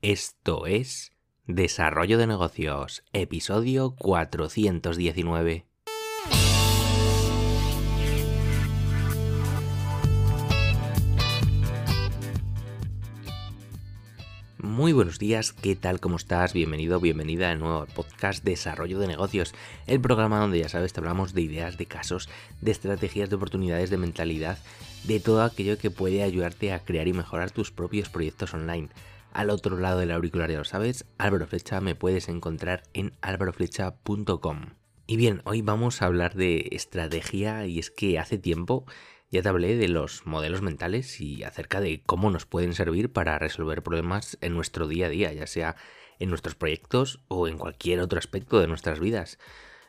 [0.00, 1.10] Esto es
[1.48, 5.66] Desarrollo de Negocios, episodio 419.
[14.58, 15.98] Muy buenos días, ¿qué tal?
[15.98, 16.52] ¿Cómo estás?
[16.52, 19.52] Bienvenido, bienvenida de nuevo al podcast Desarrollo de Negocios,
[19.88, 22.28] el programa donde ya sabes te hablamos de ideas, de casos,
[22.60, 24.58] de estrategias, de oportunidades, de mentalidad,
[25.02, 28.90] de todo aquello que puede ayudarte a crear y mejorar tus propios proyectos online.
[29.38, 34.74] Al otro lado del auricular ya lo sabes, Álvaro Flecha me puedes encontrar en álvaroflecha.com.
[35.06, 38.84] Y bien, hoy vamos a hablar de estrategia y es que hace tiempo
[39.30, 43.38] ya te hablé de los modelos mentales y acerca de cómo nos pueden servir para
[43.38, 45.76] resolver problemas en nuestro día a día, ya sea
[46.18, 49.38] en nuestros proyectos o en cualquier otro aspecto de nuestras vidas.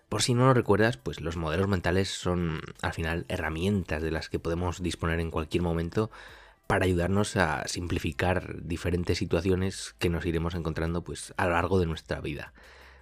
[0.10, 4.30] Por si no lo recuerdas, pues los modelos mentales son al final herramientas de las
[4.30, 6.12] que podemos disponer en cualquier momento
[6.70, 11.88] para ayudarnos a simplificar diferentes situaciones que nos iremos encontrando pues a lo largo de
[11.88, 12.54] nuestra vida.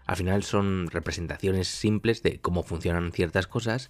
[0.05, 3.89] Al final son representaciones simples de cómo funcionan ciertas cosas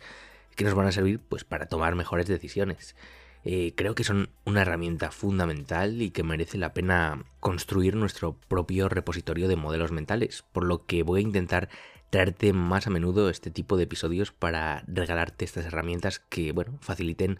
[0.56, 2.96] que nos van a servir pues para tomar mejores decisiones.
[3.44, 8.90] Eh, creo que son una herramienta fundamental y que merece la pena construir nuestro propio
[8.90, 11.70] repositorio de modelos mentales, por lo que voy a intentar
[12.10, 17.38] traerte más a menudo este tipo de episodios para regalarte estas herramientas que, bueno, faciliten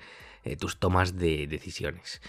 [0.48, 2.22] eh, tus tomas de decisiones.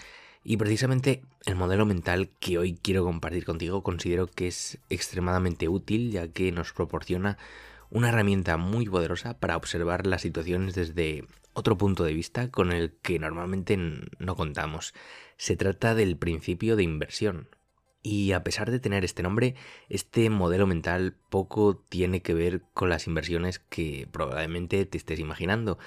[0.43, 6.11] Y precisamente el modelo mental que hoy quiero compartir contigo considero que es extremadamente útil
[6.11, 7.37] ya que nos proporciona
[7.89, 12.93] una herramienta muy poderosa para observar las situaciones desde otro punto de vista con el
[13.01, 14.93] que normalmente no contamos.
[15.37, 17.49] Se trata del principio de inversión.
[18.01, 19.55] Y a pesar de tener este nombre,
[19.89, 25.79] este modelo mental poco tiene que ver con las inversiones que probablemente te estés imaginando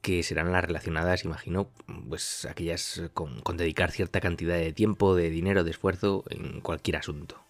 [0.00, 1.70] que serán las relacionadas, imagino,
[2.08, 7.42] pues aquellas con, dedicar cierta cantidad de tiempo, de dinero, de esfuerzo en cualquier asunto.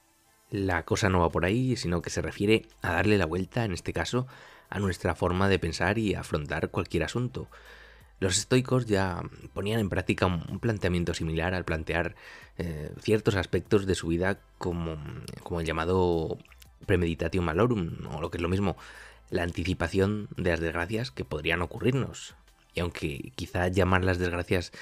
[0.50, 3.72] La cosa no va por ahí, sino que se refiere a darle la vuelta, en
[3.72, 4.26] este caso,
[4.70, 7.48] a nuestra forma de pensar y afrontar cualquier asunto.
[8.18, 9.22] Los estoicos ya
[9.52, 12.14] ponían en práctica un planteamiento similar al plantear
[12.56, 14.96] eh, ciertos aspectos de su vida como,
[15.42, 16.38] como el llamado
[16.86, 18.76] premeditatio malorum, o lo que es lo mismo,
[19.30, 22.34] la anticipación de las desgracias que podrían ocurrirnos.
[22.74, 24.72] Y aunque quizá llamar las desgracias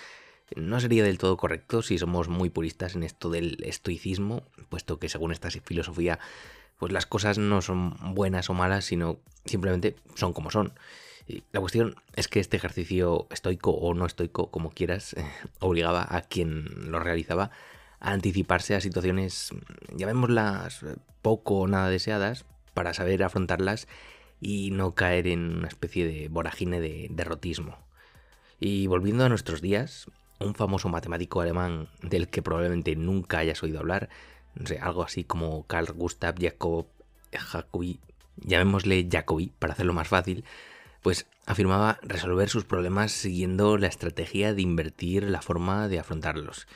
[0.56, 5.08] no sería del todo correcto si somos muy puristas en esto del estoicismo, puesto que
[5.08, 6.18] según esta filosofía,
[6.78, 10.74] pues las cosas no son buenas o malas, sino simplemente son como son.
[11.26, 15.16] Y la cuestión es que este ejercicio estoico o no estoico, como quieras,
[15.60, 17.50] obligaba a quien lo realizaba
[18.00, 19.50] a anticiparse a situaciones,
[19.94, 20.84] llamémoslas
[21.22, 22.44] poco o nada deseadas,
[22.74, 23.88] para saber afrontarlas
[24.40, 27.78] y no caer en una especie de vorágine de derrotismo.
[28.60, 30.06] Y volviendo a nuestros días,
[30.40, 34.08] un famoso matemático alemán del que probablemente nunca hayas oído hablar,
[34.54, 36.86] no sé, algo así como Carl Gustav Jacob
[37.32, 38.00] Jacobi,
[38.36, 40.44] llamémosle Jacobi para hacerlo más fácil,
[41.02, 46.66] pues afirmaba resolver sus problemas siguiendo la estrategia de invertir la forma de afrontarlos.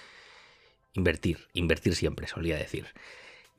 [0.92, 2.86] Invertir, invertir siempre, solía decir.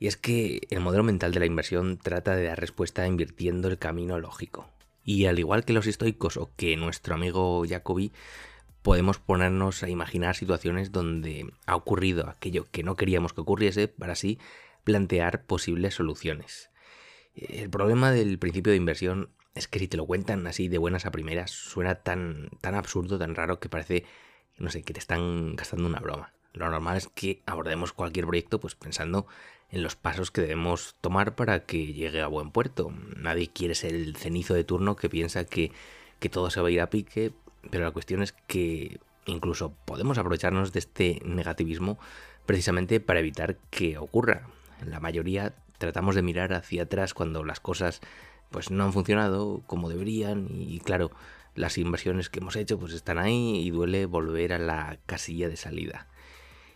[0.00, 3.78] Y es que el modelo mental de la inversión trata de dar respuesta invirtiendo el
[3.78, 4.66] camino lógico.
[5.04, 8.10] Y al igual que los estoicos o que nuestro amigo Jacobi,
[8.82, 14.14] podemos ponernos a imaginar situaciones donde ha ocurrido aquello que no queríamos que ocurriese para
[14.14, 14.38] así
[14.84, 16.70] plantear posibles soluciones.
[17.34, 21.04] El problema del principio de inversión es que si te lo cuentan así de buenas
[21.04, 24.06] a primeras, suena tan, tan absurdo, tan raro que parece,
[24.56, 26.32] no sé, que te están gastando una broma.
[26.54, 29.26] Lo normal es que abordemos cualquier proyecto pues pensando
[29.72, 32.92] en los pasos que debemos tomar para que llegue a buen puerto.
[33.16, 35.72] Nadie quiere ser el cenizo de turno que piensa que,
[36.30, 37.32] todo se va a ir a pique,
[37.70, 41.98] pero la cuestión es que incluso podemos aprovecharnos de este negativismo
[42.46, 44.48] precisamente para evitar que ocurra.
[44.84, 48.00] La mayoría tratamos de mirar hacia atrás cuando las cosas
[48.50, 51.12] pues no han funcionado como deberían y claro,
[51.54, 55.56] las inversiones que hemos hecho pues están ahí y duele volver a la casilla de
[55.56, 56.08] salida.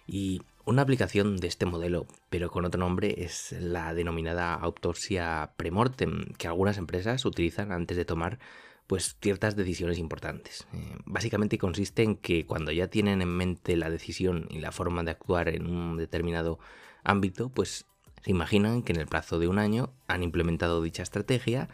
[0.06, 6.32] Y una aplicación de este modelo, pero con otro nombre, es la denominada autopsia premortem,
[6.38, 8.38] que algunas empresas utilizan antes de tomar
[8.86, 10.66] pues ciertas decisiones importantes.
[10.72, 15.02] Eh, básicamente consiste en que cuando ya tienen en mente la decisión y la forma
[15.02, 16.58] de actuar en un determinado
[17.02, 17.86] ámbito, pues
[18.22, 21.68] se imaginan que en el plazo de un año han implementado dicha estrategia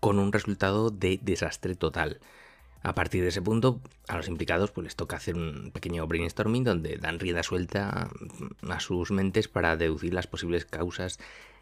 [0.00, 2.20] con un resultado de desastre total.
[2.82, 6.64] A partir de ese punto, a los implicados pues les toca hacer un pequeño brainstorming
[6.64, 8.10] donde dan rienda suelta
[8.68, 11.18] a sus mentes para deducir las posibles causas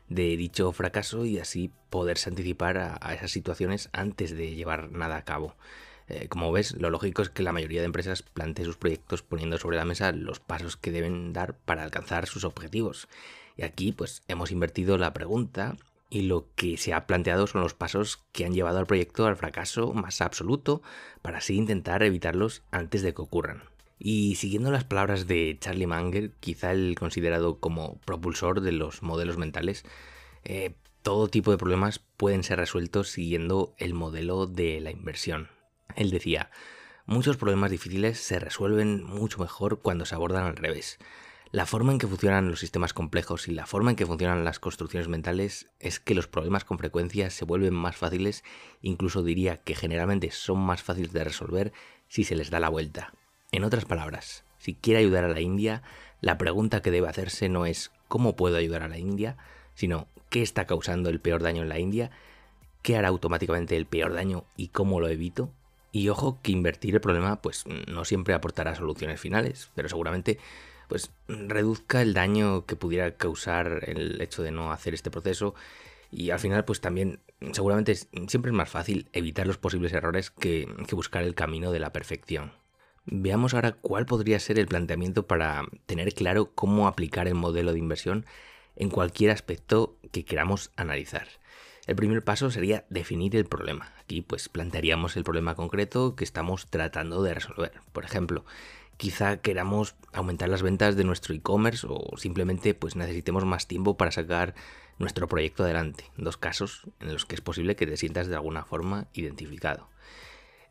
[0.08, 5.24] de dicho fracaso y así poderse anticipar a, esas situaciones antes de llevar nada a
[5.24, 5.56] cabo.
[6.08, 9.58] Eh, como ves, lo lógico es que la mayoría de empresas plantee sus proyectos poniendo
[9.58, 13.08] sobre la mesa los pasos que deben dar para alcanzar sus objetivos.
[13.56, 15.76] Y aquí pues hemos invertido la pregunta
[16.08, 19.37] y lo que se ha planteado son los pasos que han llevado al proyecto al
[19.37, 20.82] fracaso más absoluto
[21.23, 23.64] para así intentar evitarlos antes de que ocurran.
[23.99, 29.38] Y siguiendo las palabras de Charlie Manger, quizá el considerado como propulsor de los modelos
[29.38, 29.85] mentales,
[30.44, 35.49] eh, todo tipo de problemas pueden ser resueltos siguiendo el modelo de la inversión.
[35.94, 36.50] Él decía,
[37.06, 40.99] muchos problemas difíciles se resuelven mucho mejor cuando se abordan al revés.
[41.52, 44.58] La forma en que funcionan los sistemas complejos y la forma en que funcionan las
[44.58, 48.43] construcciones mentales es que los problemas con frecuencia se vuelven más fáciles,
[48.82, 51.72] incluso diría que generalmente son más fáciles de resolver
[52.08, 53.12] si se les da la vuelta.
[53.52, 55.82] En otras palabras, si quiere ayudar a la India,
[56.20, 59.37] la pregunta que debe hacerse no es ¿cómo puedo ayudar a la India?,
[59.75, 62.10] sino ¿qué está causando el peor daño en la India?
[62.82, 65.52] ¿Qué hará automáticamente el peor daño y cómo lo evito?
[65.92, 70.38] Y ojo que invertir el problema pues no siempre aportará soluciones finales, pero seguramente
[70.88, 75.55] pues reduzca el daño que pudiera causar el hecho de no hacer este proceso
[76.11, 77.21] y al final pues también
[77.53, 81.93] seguramente siempre es más fácil evitar los posibles errores que, buscar el camino de la
[81.93, 82.53] perfección.
[83.05, 87.79] Veamos ahora cuál podría ser el planteamiento para tener claro cómo aplicar el modelo de
[87.79, 88.27] inversión
[88.75, 91.29] en cualquier aspecto que queramos analizar.
[91.87, 93.93] El primer paso sería definir el problema.
[94.00, 97.81] Aquí pues plantearíamos el problema concreto que estamos tratando de resolver.
[97.93, 98.44] Por ejemplo,
[98.96, 104.12] quizá queramos aumentar las ventas de nuestro e-commerce o simplemente pues necesitemos más tiempo para
[104.12, 104.54] sacar
[104.98, 106.04] nuestro proyecto adelante.
[106.16, 109.88] Dos casos en los que es posible que te sientas de alguna forma identificado.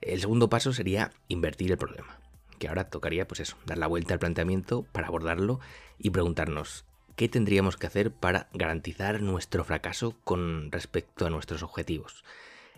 [0.01, 2.19] El segundo paso sería invertir el problema,
[2.59, 5.59] que ahora tocaría pues eso, dar la vuelta al planteamiento para abordarlo
[5.97, 6.85] y preguntarnos
[7.15, 12.23] qué tendríamos que hacer para garantizar nuestro fracaso con respecto a nuestros objetivos.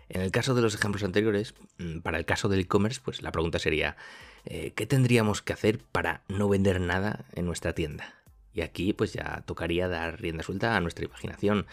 [0.09, 3.31] En el caso de los ejemplos anteriores, mm, para el caso del e-commerce, pues la
[3.31, 3.98] pregunta sería,
[4.45, 8.15] eh, ¿qué tendríamos que hacer para no vender nada en nuestra tienda?
[8.54, 11.68] Y aquí pues ya tocaría dar rienda suelta a nuestra imaginación,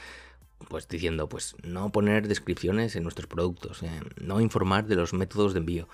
[0.69, 5.55] pues diciendo, pues no poner descripciones en nuestros productos, eh, no informar de los métodos
[5.55, 5.89] de envío,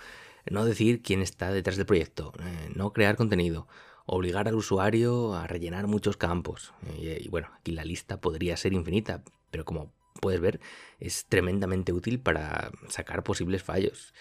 [0.50, 3.68] no decir quién está detrás del proyecto, eh, no crear contenido,
[4.06, 6.72] obligar al usuario a rellenar muchos campos.
[6.98, 10.60] y bueno, aquí la lista podría ser infinita, pero como puedes ver,
[10.98, 14.14] es tremendamente útil para sacar posibles fallos.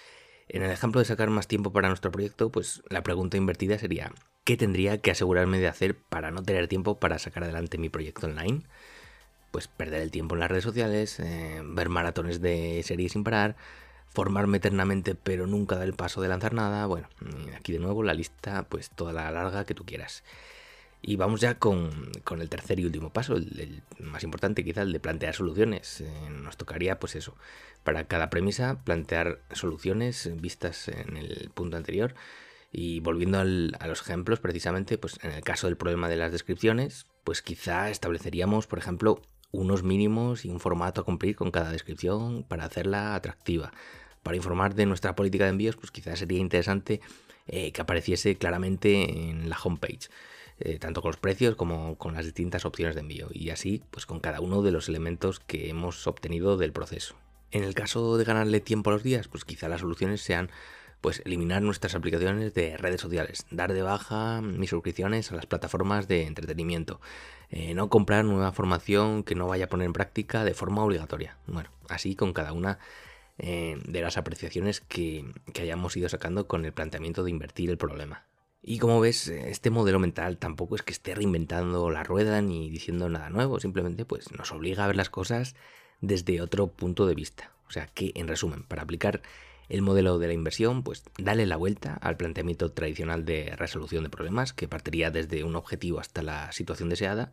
[0.47, 4.11] En el ejemplo de sacar más tiempo para nuestro proyecto, pues la pregunta invertida sería,
[4.43, 8.25] ¿qué tendría que asegurarme de hacer para no tener tiempo para sacar adelante mi proyecto
[8.25, 8.63] online?
[9.51, 13.55] Pues perder el tiempo en las redes sociales, eh, ver maratones de series sin parar,
[14.07, 16.85] formarme eternamente pero nunca dar el paso de lanzar nada.
[16.87, 17.07] Bueno,
[17.55, 20.23] aquí de nuevo la lista, pues toda la larga que tú quieras.
[21.01, 24.99] Y vamos ya con, el tercer y último paso, el, más importante quizá, el de
[24.99, 26.01] plantear soluciones.
[26.01, 27.35] Eh, nos tocaría, pues eso,
[27.83, 32.15] para cada premisa plantear soluciones vistas en el punto anterior.
[32.71, 37.07] Y volviendo a los ejemplos, precisamente, pues en el caso del problema de las descripciones,
[37.23, 42.43] pues quizá estableceríamos, por ejemplo, unos mínimos y un formato a cumplir con cada descripción
[42.43, 43.71] para hacerla atractiva.
[44.21, 47.01] Para informar de nuestra política de envíos, pues quizá sería interesante
[47.47, 50.09] eh, que apareciese claramente en la homepage.
[50.61, 54.05] Eh, tanto con los precios como con las distintas opciones de envío y así pues
[54.05, 57.15] con cada uno de los elementos que hemos obtenido del proceso.
[57.51, 60.51] En el caso de ganarle tiempo a los días, pues quizá las soluciones sean
[60.99, 66.09] pues eliminar nuestras aplicaciones de redes sociales, dar de baja mis suscripciones a las plataformas
[66.09, 66.99] de entretenimiento,
[67.51, 71.37] eh, no comprar nueva formación que no vaya a poner en práctica de forma obligatoria.
[71.47, 72.79] Bueno, así con cada una
[73.37, 75.23] eh, de las apreciaciones que
[75.57, 78.25] hayamos ido sacando con el planteamiento de invertir el problema.
[78.61, 83.07] Y como ves, este modelo mental tampoco es que esté reinventando la rueda ni diciendo
[83.09, 85.55] nada nuevo, simplemente pues nos obliga a ver las cosas
[86.01, 87.53] desde otro punto de vista.
[87.67, 89.21] O sea que, en resumen, para aplicar
[89.69, 94.09] el modelo de la inversión, pues dale la vuelta al planteamiento tradicional de resolución de
[94.09, 97.31] problemas, que partiría desde un objetivo hasta la situación deseada,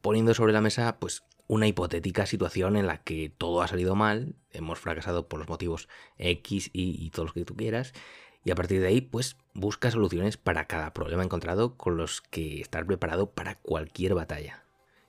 [0.00, 4.36] poniendo sobre la mesa pues una hipotética situación en la que todo ha salido mal,
[4.52, 5.88] hemos fracasado por los motivos
[6.18, 7.94] X, Y y todos los que tú quieras,
[8.44, 12.60] y a partir de ahí pues busca soluciones para cada problema encontrado con los que
[12.60, 14.64] estar preparado para cualquier batalla.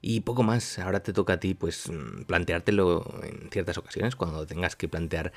[0.06, 4.46] Y poco más, ahora te toca a ti pues mm, planteártelo en ciertas ocasiones, cuando
[4.46, 5.32] tengas que plantear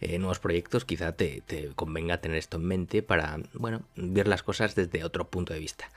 [0.00, 4.44] eh, nuevos proyectos, quizá te, te convenga tener esto en mente para, bueno, ver las
[4.44, 5.90] cosas desde otro punto de vista.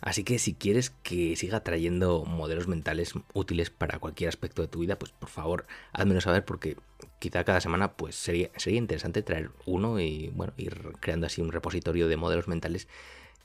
[0.00, 4.80] Así que si quieres que siga trayendo modelos mentales útiles para cualquier aspecto de tu
[4.80, 6.76] vida, pues por favor, házmelo saber porque
[7.18, 11.52] quizá cada semana pues sería, sería interesante traer uno y bueno, ir creando así un
[11.52, 12.88] repositorio de modelos mentales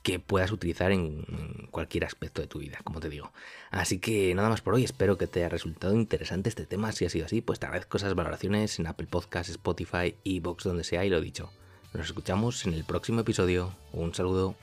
[0.06, 1.24] que puedas utilizar en,
[1.72, 3.32] cualquier aspecto de tu vida, como te digo.
[3.72, 6.92] Así que nada más por hoy, espero que te haya resultado interesante este tema.
[6.92, 10.84] Si ha sido así, pues te agradezco esas valoraciones en Apple Podcasts, Spotify, Evox, donde
[10.84, 11.50] sea, y lo dicho.
[11.92, 13.74] Nos escuchamos en el próximo episodio.
[13.92, 14.54] Un saludo.